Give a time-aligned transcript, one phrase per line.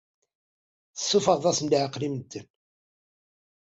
[0.95, 2.47] Tessuffɣeḍ-asen leɛqel i medden.